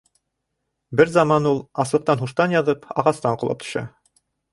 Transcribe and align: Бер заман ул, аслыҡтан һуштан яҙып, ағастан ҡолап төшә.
Бер 1.01 1.11
заман 1.17 1.49
ул, 1.49 1.59
аслыҡтан 1.83 2.21
һуштан 2.23 2.55
яҙып, 2.57 2.87
ағастан 3.03 3.39
ҡолап 3.43 3.63
төшә. 3.67 3.85